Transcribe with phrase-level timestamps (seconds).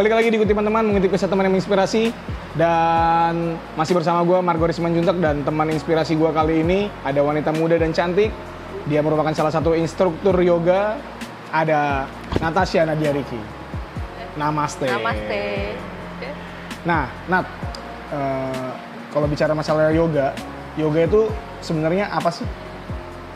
[0.00, 2.08] balik lagi di teman-teman mengutip kisah teman yang menginspirasi
[2.56, 7.76] dan masih bersama gue Margoris Manjuntak dan teman inspirasi gue kali ini ada wanita muda
[7.76, 8.32] dan cantik.
[8.88, 10.96] Dia merupakan salah satu instruktur yoga.
[11.52, 12.08] Ada
[12.40, 13.36] Natasha Nadia Riki.
[14.40, 14.88] Namaste.
[14.88, 15.76] Namaste.
[16.88, 17.44] Nah, Nat,
[18.08, 18.72] eh,
[19.12, 20.32] kalau bicara masalah yoga,
[20.80, 21.28] yoga itu
[21.60, 22.48] sebenarnya apa sih?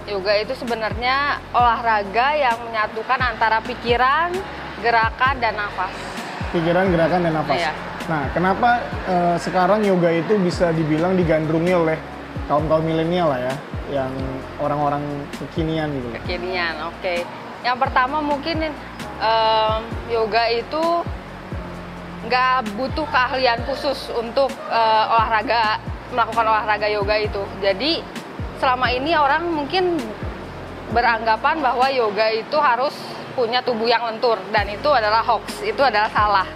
[0.09, 4.33] Yoga itu sebenarnya olahraga yang menyatukan antara pikiran,
[4.81, 6.14] gerakan, dan nafas.
[6.55, 7.59] Pikiran, gerakan, dan nafas.
[7.59, 7.73] Iya.
[8.07, 8.79] Nah, kenapa
[9.11, 11.99] eh, sekarang yoga itu bisa dibilang digandrungi oleh
[12.47, 13.55] kaum kaum milenial lah ya,
[13.91, 14.13] yang
[14.63, 15.03] orang-orang
[15.35, 16.15] kekinian gitu.
[16.23, 17.27] Kekinian, oke.
[17.67, 18.71] Yang pertama mungkin
[19.19, 19.81] em,
[20.13, 21.03] yoga itu
[22.29, 25.83] nggak butuh keahlian khusus untuk eh, olahraga
[26.15, 27.43] melakukan olahraga yoga itu.
[27.59, 27.99] Jadi
[28.63, 29.99] selama ini orang mungkin
[30.95, 32.95] beranggapan bahwa yoga itu harus
[33.35, 36.47] punya tubuh yang lentur dan itu adalah hoax, itu adalah salah.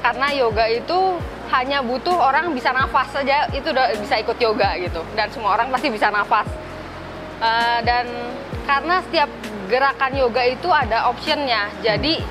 [0.00, 5.02] Karena yoga itu hanya butuh orang bisa nafas saja itu udah bisa ikut yoga gitu
[5.18, 6.46] dan semua orang pasti bisa nafas.
[7.40, 8.06] Eh, dan
[8.64, 9.30] karena setiap
[9.66, 11.68] gerakan yoga itu ada optionnya.
[11.82, 12.22] Jadi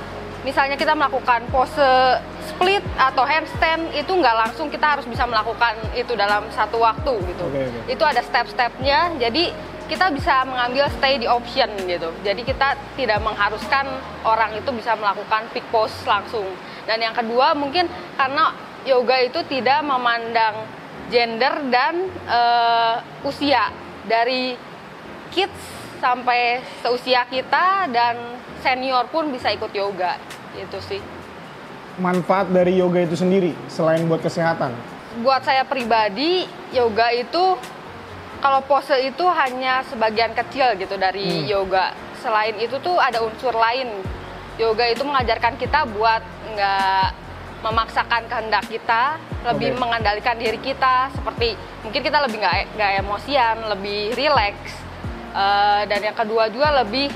[0.47, 6.16] misalnya kita melakukan pose split atau handstand itu nggak langsung kita harus bisa melakukan itu
[6.16, 7.44] dalam satu waktu gitu.
[7.47, 7.80] Oke, oke.
[7.91, 9.19] Itu ada step-stepnya.
[9.19, 9.52] Jadi
[9.89, 12.13] kita bisa mengambil stay di option gitu.
[12.21, 13.89] Jadi kita tidak mengharuskan
[14.21, 16.45] orang itu bisa melakukan peak pose langsung.
[16.85, 18.53] Dan yang kedua mungkin karena
[18.85, 20.69] yoga itu tidak memandang
[21.09, 22.95] gender dan eh,
[23.25, 23.73] usia
[24.05, 24.53] dari
[25.33, 25.57] kids
[25.97, 28.15] sampai seusia kita dan
[28.61, 30.21] senior pun bisa ikut yoga
[30.53, 31.01] itu sih.
[31.99, 34.72] Manfaat dari yoga itu sendiri selain buat kesehatan.
[35.25, 37.59] Buat saya pribadi yoga itu
[38.39, 41.47] kalau pose itu hanya sebagian kecil gitu dari Hmm.
[41.47, 41.91] yoga.
[42.19, 43.88] Selain itu tuh ada unsur lain.
[44.59, 46.19] Yoga itu mengajarkan kita buat
[46.55, 47.07] nggak
[47.59, 49.79] memaksakan kehendak kita, lebih Oke.
[49.79, 51.11] mengendalikan diri kita.
[51.11, 54.73] Seperti mungkin kita lebih nggak nggak emosian, lebih rileks.
[55.29, 57.11] Eh, dan yang kedua juga lebih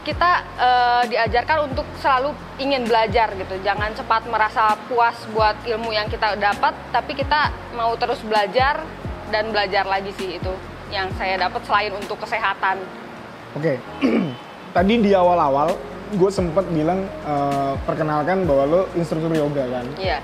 [0.00, 3.60] kita eh, diajarkan untuk selalu ingin belajar gitu.
[3.60, 8.80] Jangan cepat merasa puas buat ilmu yang kita dapat, tapi kita mau terus belajar
[9.30, 10.52] dan belajar lagi sih itu
[10.90, 12.82] yang saya dapat selain untuk kesehatan.
[13.54, 13.78] Oke,
[14.76, 15.74] tadi di awal-awal
[16.10, 19.86] gue sempet bilang eh, perkenalkan bahwa lo instruktur yoga kan.
[19.94, 20.18] Iya,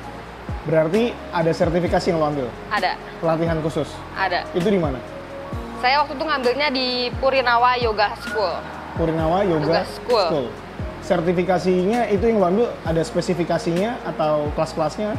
[0.66, 3.86] Berarti ada sertifikasi yang lo ambil, ada, pelatihan khusus.
[4.18, 4.42] ada.
[4.50, 4.98] Itu di mana?
[5.78, 6.86] Saya waktu itu ngambilnya di
[7.22, 8.50] Purinawa Yoga School.
[8.98, 10.50] Purinawa Yoga, Yoga School.
[11.06, 15.14] Sertifikasinya itu yang lo ambil ada spesifikasinya atau kelas-kelasnya?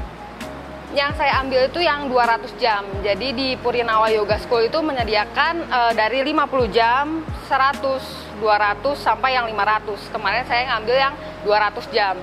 [0.98, 2.82] Yang saya ambil itu yang 200 jam.
[3.06, 9.46] Jadi di Purinawa Yoga School itu menyediakan eh, dari 50 jam, 100, 200 sampai yang
[9.46, 10.10] 500.
[10.10, 11.14] Kemarin saya ngambil yang
[11.46, 12.18] 200 jam.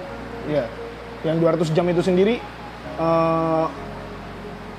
[0.50, 0.66] Iya.
[1.22, 1.36] Yang
[1.70, 2.42] 200 jam itu sendiri
[2.98, 3.66] eh,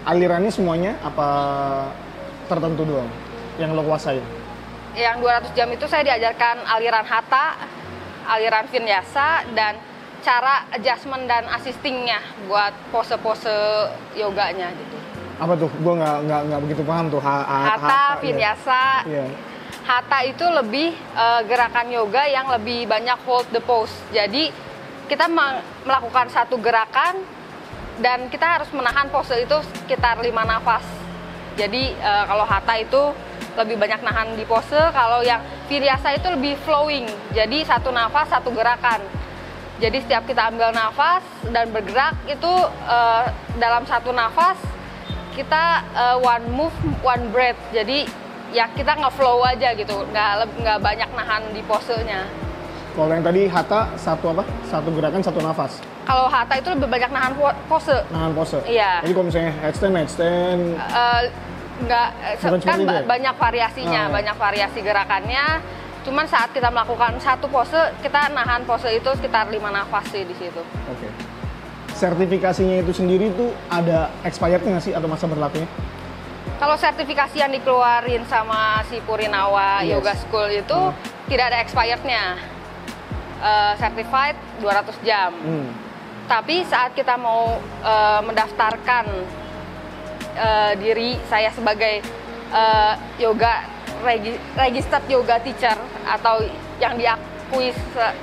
[0.04, 1.28] alirannya semuanya apa
[2.52, 3.08] tertentu doang
[3.56, 4.20] yang lo kuasain?
[5.00, 5.24] Yang
[5.56, 7.56] 200 jam itu saya diajarkan aliran hatha,
[8.28, 9.80] aliran vinyasa dan
[10.26, 12.18] cara adjustment dan assistingnya
[12.50, 13.54] buat pose-pose
[14.14, 14.98] yoganya gitu.
[15.38, 15.70] Apa tuh?
[15.78, 17.22] Gue nggak nggak nggak begitu paham tuh.
[17.22, 18.20] Ha, ha- Hatha, iya.
[18.20, 19.26] vinyasa, Iya.
[19.86, 23.94] Hatha itu lebih eh, gerakan yoga yang lebih banyak hold the pose.
[24.10, 24.50] Jadi
[25.06, 27.22] kita me- melakukan satu gerakan
[28.02, 30.82] dan kita harus menahan pose itu sekitar 5 nafas.
[31.54, 33.14] Jadi eh, kalau Hatha itu
[33.56, 37.10] lebih banyak nahan di pose, kalau yang Vinyasa itu lebih flowing.
[37.34, 39.02] Jadi satu nafas satu gerakan.
[39.76, 42.54] Jadi setiap kita ambil nafas dan bergerak itu
[42.88, 43.24] eh,
[43.56, 44.56] dalam satu nafas
[45.32, 45.64] kita
[45.94, 47.60] eh, one move one breath.
[47.70, 48.08] Jadi
[48.50, 52.24] ya kita nggak flow aja gitu, nggak nggak banyak nahan di posenya.
[52.96, 54.48] Kalau yang tadi hatha satu apa?
[54.66, 55.84] Satu gerakan satu nafas.
[56.08, 57.98] Kalau hatha itu lebih banyak nahan po- pose.
[58.08, 58.64] Nahan pose.
[58.64, 59.04] Iya.
[59.04, 60.62] Jadi kalau misalnya headstand, headstand.
[61.76, 63.04] Nggak eh, Bukan kan ba- ya?
[63.04, 64.14] banyak variasinya, Oh.
[64.16, 65.46] banyak variasi gerakannya.
[66.06, 70.34] Cuman saat kita melakukan satu pose, kita nahan pose itu sekitar 5 nafas sih di
[70.34, 70.62] situ.
[70.86, 71.10] Oke.
[71.92, 75.66] Sertifikasinya itu sendiri tuh ada expirednya nggak sih atau masa berlakunya?
[76.56, 79.92] Kalau sertifikasi yang dikeluarin sama si Purinawa Yes.
[79.92, 80.96] Yoga School itu Hmm.
[81.26, 82.38] tidak ada expirednya.
[83.38, 85.34] Eh, certified 200 jam.
[85.34, 85.68] Hmm.
[86.26, 89.06] Tapi saat kita mau eh, mendaftarkan
[90.36, 92.02] eh, diri saya sebagai
[92.52, 93.66] eh, yoga
[94.02, 95.76] regi- registered yoga teacher
[96.06, 97.70] atau yang diakui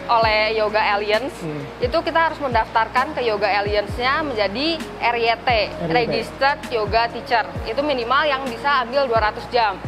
[0.07, 1.63] oleh Yoga Alliance, Hmm.
[1.79, 4.67] itu kita harus mendaftarkan ke Yoga Alliance-nya menjadi
[5.01, 5.49] RYT,
[5.89, 7.45] Registered Yoga Teacher.
[7.65, 9.79] Itu minimal yang bisa ambil 200 jam.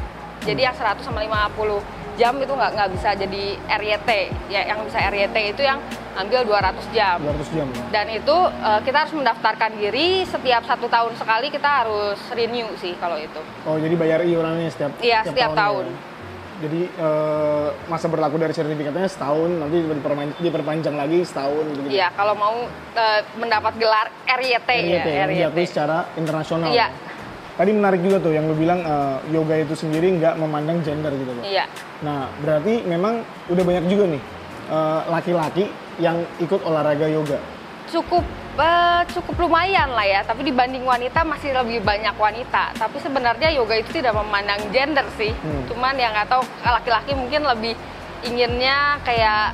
[0.41, 1.81] Jadi yang 100 sama 50
[2.15, 4.11] jam itu nggak nggak bisa jadi RYT.
[4.47, 5.83] Ya, yang bisa RYT itu yang
[6.15, 7.67] ngambil 200 jam 200 jam.
[7.91, 12.95] dan itu eh, kita harus mendaftarkan diri setiap satu tahun sekali kita harus renew sih
[12.95, 15.85] kalau itu Oh, jadi bayar iurannya setiap Iya, setiap tahunnya tahun.
[15.85, 16.14] ya?
[16.65, 19.85] Jadi eh, masa berlaku dari sertifikatnya setahun, nanti
[20.41, 21.93] diperpanjang lagi setahun gitu.
[21.93, 22.65] Iya, kalau mau
[22.97, 26.73] eh, mendapat gelar RYT, RYT, ya, yang diakui secara internasional.
[26.73, 26.89] Iya.
[27.55, 31.37] Tadi menarik juga tuh yang lu bilang eh, yoga itu sendiri nggak memandang gender gitu
[31.37, 31.45] loh.
[31.45, 31.69] Iya,
[32.01, 33.21] Nah, berarti memang
[33.53, 34.23] udah banyak juga nih
[35.13, 35.69] laki-laki
[36.01, 37.37] yang ikut olahraga yoga.
[37.85, 38.25] cukup
[38.59, 40.21] eh, cukup lumayan lah ya.
[40.23, 42.75] Tapi dibanding wanita masih lebih banyak wanita.
[42.79, 45.33] Tapi sebenarnya yoga itu tidak memandang gender sih.
[45.33, 45.65] Hmm.
[45.71, 47.75] Cuman yang nggak tahu laki-laki mungkin lebih
[48.25, 49.53] inginnya kayak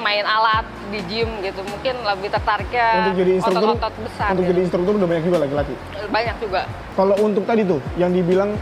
[0.00, 1.60] main alat di gym gitu.
[1.62, 4.28] Mungkin lebih tertariknya untuk jadi instruktur, otot-otot besar.
[4.32, 4.52] untuk gitu.
[4.52, 5.74] jadi instruktur udah banyak juga laki-laki.
[6.10, 6.60] banyak juga.
[6.96, 8.56] Kalau untuk tadi tuh yang dibilang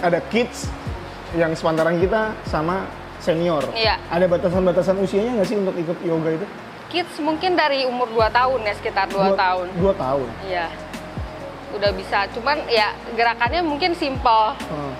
[0.00, 0.70] ada kids
[1.34, 2.86] yang sepantaran kita sama
[3.18, 3.64] senior.
[3.74, 3.98] Iya.
[4.12, 6.46] Ada batasan-batasan usianya nggak sih untuk ikut yoga itu?
[6.94, 9.66] Kids mungkin dari umur 2 tahun ya sekitar 2 Dua- tahun.
[9.74, 10.28] Dua tahun.
[10.46, 10.70] Iya.
[11.74, 12.30] Udah bisa.
[12.30, 14.54] Cuman ya gerakannya mungkin simple.
[14.70, 14.92] Oh.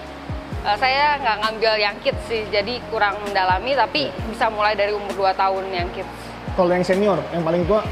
[0.66, 3.78] Eh, saya nggak ngambil yang kids sih, jadi kurang mendalami.
[3.78, 6.10] Tapi bisa mulai dari umur 2 tahun yang kids.
[6.58, 7.86] Kalau yang senior, yang paling tua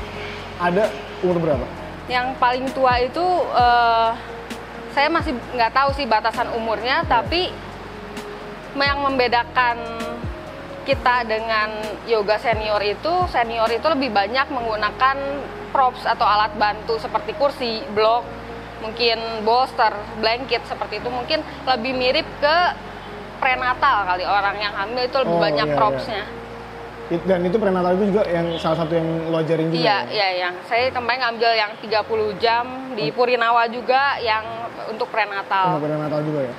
[0.59, 0.91] ada
[1.23, 1.67] umur berapa?
[2.11, 4.11] Yang paling tua itu eh,
[4.91, 7.55] saya masih nggak tahu sih batasan umurnya, tapi
[8.75, 9.79] yang membedakan
[10.83, 11.71] kita dengan
[12.05, 15.17] yoga senior itu, senior itu lebih banyak menggunakan
[15.71, 18.27] props atau alat bantu seperti kursi, blok,
[18.83, 22.57] mungkin bolster, blanket seperti itu mungkin lebih mirip ke
[23.39, 26.25] prenatal kali orang yang hamil itu lebih Oh, banyak iya, propsnya.
[27.11, 29.79] It- Dan itu prenatal itu juga yang salah satu yang lo ajarin juga.
[29.79, 29.99] Iya, ya?
[30.09, 32.65] iya, yang saya kemarin ngambil yang 30 jam
[32.95, 34.43] di Purinawa juga yang
[34.91, 35.79] untuk Untuk prenatal.
[35.79, 36.55] prenatal juga ya.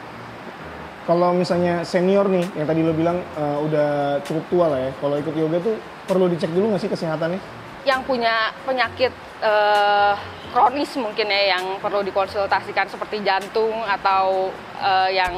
[1.03, 4.91] Kalau misalnya senior nih, yang tadi lo bilang eh, udah cukup tua lah ya.
[5.03, 5.75] Kalau ikut yoga tuh
[6.07, 7.39] perlu dicek dulu nggak sih kesehatannya?
[7.83, 9.11] Yang punya penyakit
[9.43, 10.13] eh,
[10.55, 14.47] kronis mungkin ya yang perlu dikonsultasikan seperti jantung atau
[14.79, 15.33] eh, yang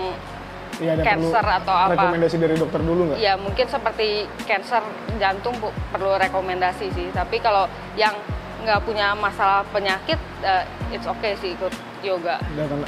[0.76, 1.92] Iya, ada Cancer perlu atau apa?
[1.96, 3.18] rekomendasi dari dokter dulu nggak?
[3.24, 4.84] ya mungkin seperti cancer
[5.24, 7.08] jantung perlu rekomendasi sih.
[7.16, 7.64] Tapi kalau
[7.96, 8.12] yang
[8.60, 11.72] nggak punya masalah penyakit, eh, it's okay sih ikut
[12.04, 12.44] yoga.
[12.60, 12.84] Dan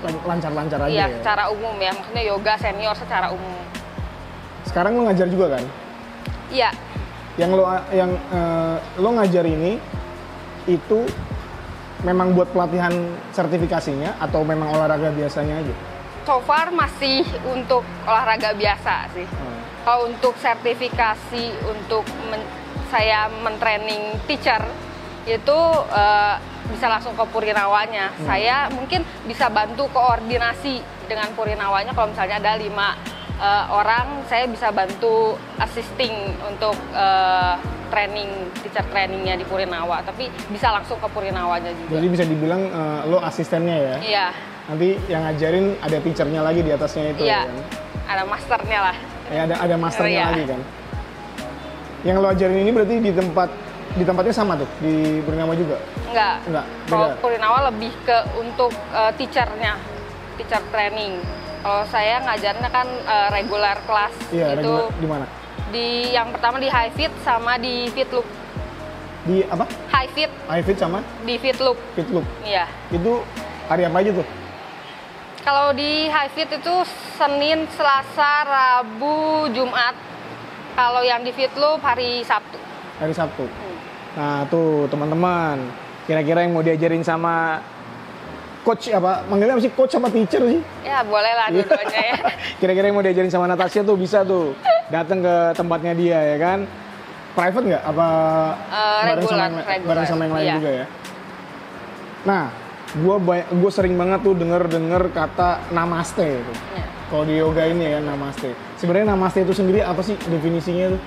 [0.00, 1.16] lancar-lancar aja Iya, ya.
[1.18, 3.58] secara umum ya, maksudnya yoga senior secara umum.
[4.62, 5.64] Sekarang lo ngajar juga kan?
[6.48, 6.70] Iya,
[7.34, 9.78] Yang lo yang eh, lo ngajar ini
[10.66, 10.98] itu
[12.00, 12.90] memang buat pelatihan
[13.30, 15.74] sertifikasinya atau memang olahraga biasanya aja?
[16.22, 19.24] so far masih untuk olahraga biasa sih.
[19.24, 19.58] Hmm.
[19.80, 22.44] Kalau untuk sertifikasi untuk men-
[22.88, 24.60] saya mentraining teacher
[25.24, 25.58] itu
[25.88, 26.34] eh,
[26.70, 28.12] bisa langsung ke Purinawanya.
[28.22, 32.94] Saya mungkin bisa bantu koordinasi dengan Purinawanya kalau misalnya ada lima
[33.40, 36.12] eh, orang, saya bisa bantu assisting
[36.44, 37.54] untuk eh,
[37.88, 38.28] training
[38.60, 40.04] teacher trainingnya di Purinawa.
[40.04, 41.98] Tapi bisa langsung ke Purinawanya juga.
[41.98, 43.96] Jadi bisa dibilang eh, lo asistennya ya?
[43.98, 44.26] Iya,
[44.68, 47.56] Nanti yang ngajarin ada teachernya lagi di atasnya itu iya, kan?
[48.04, 48.96] ada masternya lah.
[49.32, 50.28] Ya, ada ada masternya Iya.
[50.28, 50.60] lagi kan?
[52.04, 53.48] Yang lo ajarin ini berarti di tempat
[53.96, 55.80] di tempatnya sama tuh di Purnama juga?
[56.08, 56.36] Enggak.
[56.46, 57.20] Enggak, Kalau beda.
[57.20, 59.74] Purinawa lebih ke untuk eh, teachernya,
[60.36, 61.20] teacher training.
[61.58, 65.26] Kalau saya ngajarnya kan eh, regular kelas Iya, itu di mana?
[65.68, 68.24] di yang pertama di high fit sama di fit loop.
[69.28, 69.68] Di apa?
[69.92, 71.76] High fit iFit sama di fit loop.
[71.92, 72.24] Fitloop.
[72.40, 72.64] Iya.
[72.88, 73.20] Itu
[73.68, 74.26] hari apa aja tuh?
[75.38, 76.74] Kalau di high fit itu
[77.16, 79.92] Senin, Selasa, Rabu, Jumat.
[80.72, 82.56] Kalau yang di fit loop hari Sabtu.
[82.96, 83.44] Hari Sabtu.
[83.44, 83.76] Hmm.
[84.16, 85.68] Nah tuh teman-teman,
[86.08, 87.60] kira-kira yang mau diajarin sama
[88.64, 89.28] coach apa?
[89.28, 90.60] Manggilnya apa sih coach apa teacher sih?
[90.80, 91.62] Ya boleh lah Iya.
[91.62, 92.16] dua-duanya ya.
[92.60, 94.56] Kira-kira yang mau diajarin sama Natasha tuh bisa tuh
[94.88, 96.58] datang ke tempatnya dia ya kan?
[97.32, 97.82] Private nggak?
[97.84, 98.06] Apa
[98.66, 100.54] Eh, bareng sama yang, regular, bareng sama yang lain iya.
[100.56, 100.86] juga ya?
[102.24, 102.44] Nah,
[102.90, 103.16] gue
[103.52, 106.52] gue sering banget tuh denger-denger kata namaste itu.
[106.74, 106.84] Ya.
[107.08, 108.52] Kalau di yoga ini ya namaste.
[108.76, 111.00] Sebenarnya namaste itu sendiri apa sih definisinya tuh?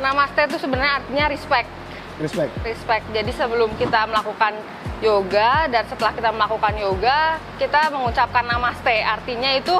[0.00, 1.68] Namaste itu sebenarnya artinya respect.
[2.14, 2.52] Respect.
[2.62, 3.04] respect.
[3.10, 4.54] Jadi sebelum kita melakukan
[5.02, 9.02] yoga dan setelah kita melakukan yoga, kita mengucapkan namaste.
[9.02, 9.74] Artinya itu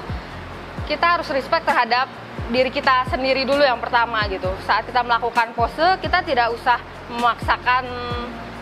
[0.90, 2.10] kita harus respect terhadap
[2.50, 4.50] diri kita sendiri dulu yang pertama gitu.
[4.66, 7.86] Saat kita melakukan pose, kita tidak usah memaksakan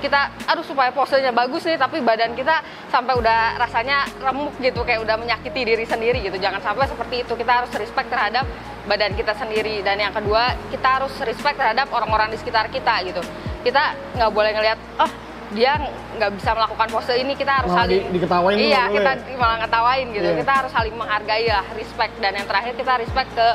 [0.02, 2.58] kita aduh supaya posenya bagus nih tapi badan kita
[2.90, 7.38] sampai udah rasanya remuk gitu kayak udah menyakiti diri sendiri gitu jangan sampai seperti itu
[7.38, 8.42] kita harus respect terhadap
[8.90, 13.22] badan kita sendiri dan yang kedua kita harus respect terhadap orang-orang di sekitar kita gitu
[13.62, 15.10] kita nggak boleh ngelihat oh
[15.52, 15.72] dia
[16.12, 19.36] nggak bisa melakukan pose ini kita harus Malah saling di- diketawain iya kita ya?
[19.36, 20.38] malah ngetawain gitu Iya.
[20.38, 23.48] kita harus saling menghargai lah respect dan yang terakhir kita respect ke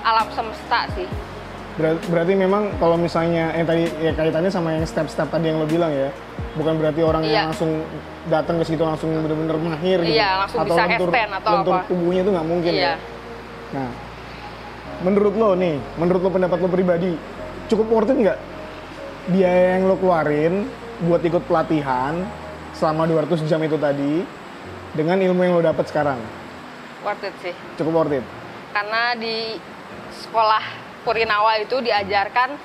[0.00, 1.08] alam semesta sih
[1.72, 5.64] Ber- berarti memang kalau misalnya yang tadi ya kaitannya sama yang step-step tadi yang lo
[5.64, 6.12] bilang ya,
[6.52, 7.32] bukan berarti orang Iya.
[7.32, 7.70] yang langsung
[8.26, 10.12] datang ke situ langsung bener-bener mahir gitu.
[10.12, 11.88] Iya, langsung bisa handstand atau lentur apa.
[11.88, 12.84] tubuhnya itu nggak mungkin Iya.
[12.84, 12.94] ya.
[13.70, 13.88] Nah,
[15.00, 17.10] menurut lo nih, menurut lo pendapat lo pribadi,
[17.66, 18.38] cukup worth it nggak
[19.28, 20.64] biaya yang lo keluarin
[21.04, 22.24] buat ikut pelatihan
[22.72, 24.24] selama 200 jam itu tadi
[24.96, 26.16] dengan ilmu yang lo dapat sekarang?
[27.04, 27.54] Worth it sih.
[27.76, 28.24] Cukup worth it?
[28.72, 29.60] Karena di
[30.24, 30.62] sekolah
[31.00, 32.60] Purinawa itu diajarkan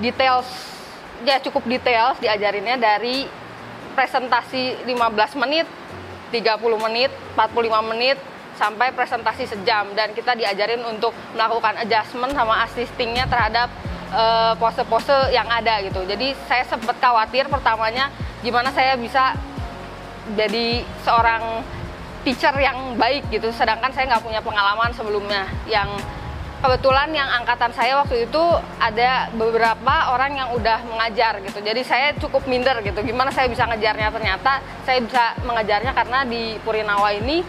[0.00, 0.48] details,
[1.28, 3.28] ya cukup details diajarinnya dari
[3.92, 5.68] presentasi 15 menit,
[6.32, 6.56] 30
[6.88, 8.16] menit, 45 menit,
[8.56, 13.72] sampai presentasi sejam dan kita diajarin untuk melakukan adjustment sama assistingnya terhadap
[14.10, 16.02] eh, pose-pose yang ada gitu.
[16.04, 19.36] Jadi saya sempat khawatir pertamanya gimana saya bisa
[20.36, 21.64] jadi seorang
[22.22, 23.50] teacher yang baik gitu.
[23.50, 25.48] Sedangkan saya nggak punya pengalaman sebelumnya.
[25.66, 25.88] Yang
[26.60, 28.42] kebetulan yang angkatan saya waktu itu
[28.76, 31.64] ada beberapa orang yang udah mengajar gitu.
[31.64, 33.00] Jadi saya cukup minder gitu.
[33.00, 34.12] Gimana saya bisa ngejarnya?
[34.12, 37.40] Ternyata saya bisa mengejarnya karena di Purinawa ini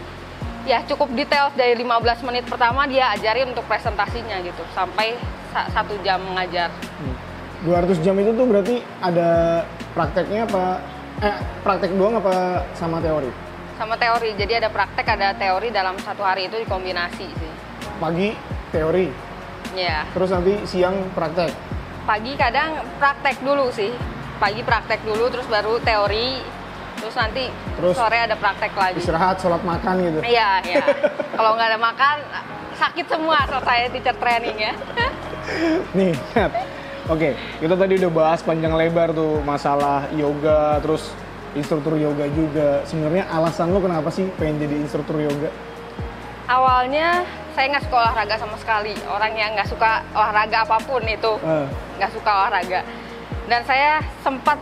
[0.62, 5.94] ya cukup detail dari 15 menit pertama dia ajarin untuk presentasinya gitu sampai sa- satu
[6.00, 6.72] jam mengajar.
[6.98, 7.16] Hmm.
[7.62, 10.82] 200 jam itu tuh berarti ada prakteknya apa?
[11.22, 13.30] Eh, praktek doang apa sama teori?
[13.78, 17.52] Sama teori, jadi ada praktek, ada teori dalam satu hari itu dikombinasi sih.
[17.96, 18.34] Pagi
[18.68, 19.06] teori,
[19.72, 21.48] Ya, terus nanti siang praktek.
[22.02, 23.88] pagi kadang praktek dulu sih.
[24.36, 26.42] Pagi praktek dulu, terus baru teori,
[26.98, 27.46] terus nanti
[27.78, 28.98] Terus sore ada praktek lagi.
[28.98, 30.18] Istirahat, sholat makan gitu.
[30.20, 30.82] Iya, iya.
[31.38, 32.16] Kalau nggak ada makan,
[32.74, 34.74] sakit semua selesai teacher training ya.
[35.98, 36.52] Nih, Nat.
[37.10, 41.10] Oke, kita tadi udah bahas panjang lebar tuh masalah yoga, terus
[41.58, 42.86] instruktur yoga juga.
[42.86, 45.50] Sebenarnya alasan lo kenapa sih pengen jadi instruktur yoga?
[46.46, 47.26] Awalnya
[47.58, 48.94] saya nggak suka olahraga sama sekali.
[49.10, 51.66] Orang yang nggak suka olahraga apa pun itu Eh,
[51.98, 52.80] nggak suka olahraga.
[53.50, 54.58] Dan saya sempat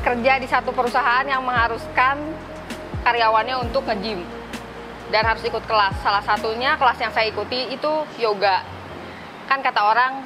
[0.00, 2.16] kerja di satu perusahaan yang mengharuskan
[3.04, 4.24] karyawannya untuk nge-gym
[5.12, 5.92] dan harus ikut kelas.
[6.00, 8.64] Salah satunya kelas yang saya ikuti itu yoga.
[9.50, 10.22] Kan kata orang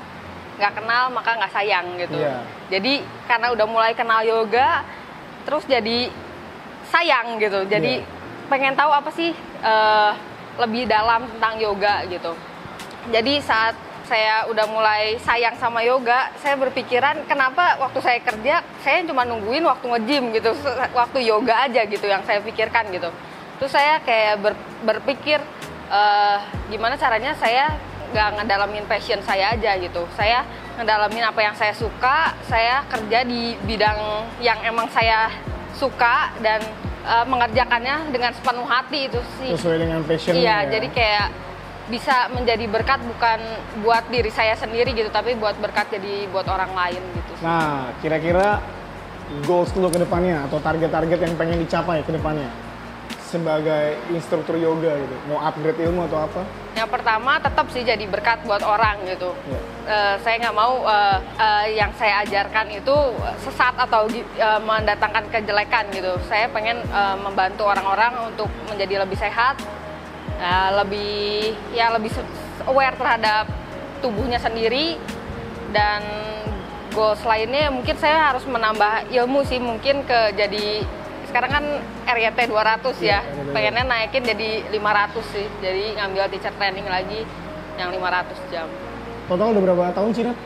[0.61, 2.21] nggak kenal maka nggak sayang gitu.
[2.21, 2.45] Iya.
[2.69, 4.85] Jadi karena udah mulai kenal yoga,
[5.49, 6.13] terus jadi
[6.93, 7.65] sayang gitu.
[7.65, 8.07] Jadi Iya.
[8.53, 9.33] pengen tahu apa sih
[9.65, 10.13] eh,
[10.61, 12.37] lebih dalam tentang yoga gitu.
[13.09, 13.73] Jadi saat
[14.05, 19.65] saya udah mulai sayang sama yoga, saya berpikiran kenapa waktu saya kerja saya cuma nungguin
[19.65, 20.53] waktu nge-gym gitu,
[20.93, 23.09] waktu yoga aja gitu yang saya pikirkan gitu.
[23.57, 25.41] Terus saya kayak ber- berpikir
[25.89, 26.39] eh,
[26.69, 27.73] gimana caranya saya
[28.15, 30.07] nggak ngedalamin passion saya aja gitu.
[30.15, 30.47] Saya
[30.79, 33.99] ngedalamin apa yang saya suka, saya kerja di bidang
[34.39, 35.35] yang emang saya
[35.75, 36.63] suka dan
[37.03, 39.51] eh, mengerjakannya dengan sepenuh hati itu sih.
[39.59, 40.79] sesuai dengan passion Iya, ya.
[40.79, 41.29] jadi kayak
[41.85, 43.39] bisa menjadi berkat bukan
[43.85, 47.33] buat diri saya sendiri gitu, tapi buat berkat jadi buat orang lain gitu.
[47.37, 47.45] sih.
[47.45, 48.63] Nah, kira-kira
[49.45, 52.47] goals lo ke depannya atau target-target yang pengen dicapai ke depannya
[53.35, 55.15] sebagai instruktur yoga gitu.
[55.27, 56.47] Mau upgrade ilmu atau apa?
[56.79, 59.35] Yang pertama tetap sih jadi berkat buat orang gitu.
[59.51, 59.61] Ya.
[59.91, 62.97] Eh, saya nggak mau eh, eh, yang saya ajarkan itu
[63.43, 66.15] sesat atau eh, mendatangkan kejelekan gitu.
[66.31, 69.59] Saya pengen eh, membantu orang-orang untuk menjadi lebih sehat,
[70.39, 72.15] eh, lebih ya lebih
[72.71, 73.51] aware terhadap
[73.99, 74.95] tubuhnya sendiri
[75.75, 76.07] dan
[76.95, 80.87] goals lainnya mungkin saya harus menambah ilmu sih mungkin ke jadi
[81.35, 81.67] sekarang kan
[82.15, 83.51] RYT 200 ya, RYT.
[83.51, 85.51] pengennya naikin jadi 500 sih.
[85.59, 87.27] Jadi ngambil teacher training lagi
[87.75, 88.71] yang 500 jam.
[89.27, 90.39] Total udah berapa tahun sih, Nat?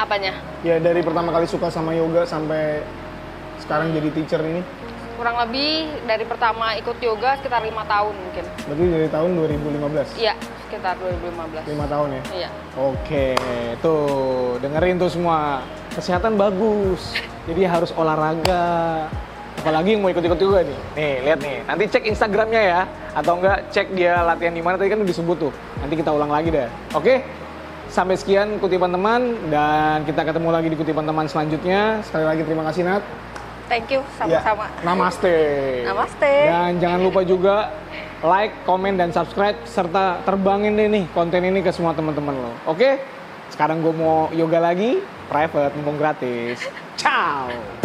[0.00, 0.32] Apanya?
[0.64, 2.80] Ya dari pertama kali suka sama yoga sampai
[3.60, 4.64] sekarang jadi teacher ini.
[5.20, 8.44] Kurang lebih dari pertama ikut yoga sekitar lima tahun mungkin.
[8.72, 10.16] Berarti dari tahun 2015.
[10.16, 10.32] Iya,
[10.64, 11.68] sekitar 2015.
[11.68, 12.22] 5 tahun ya.
[12.40, 12.48] Iya.
[12.80, 13.36] Oke,
[13.84, 15.60] tuh dengerin tuh semua.
[15.92, 17.12] Kesehatan bagus.
[17.44, 19.04] Jadi harus olahraga.
[19.60, 20.78] Apalagi yang mau ikut-ikut juga nih.
[20.96, 21.56] Nih, lihat nih.
[21.68, 22.80] Nanti cek Instagramnya ya.
[23.12, 25.52] Atau enggak cek dia latihan di mana tadi kan udah disebut tuh.
[25.84, 26.64] Nanti kita ulang lagi deh.
[26.96, 27.20] Oke?
[27.92, 32.00] Sampai sekian kutipan teman dan kita ketemu lagi di kutipan teman selanjutnya.
[32.08, 33.04] Sekali lagi terima kasih Nat.
[33.68, 34.66] Thank you, Ya, sama-sama.
[34.82, 35.36] Namaste.
[35.86, 36.34] Namaste.
[36.48, 37.70] Dan jangan lupa juga
[38.24, 42.52] like, komen, dan subscribe serta terbangin deh nih konten ini ke semua teman-teman lo.
[42.66, 42.98] Oke?
[43.52, 44.98] Sekarang gue mau yoga lagi,
[45.30, 46.66] private, mumpung gratis.
[46.98, 47.79] Ciao.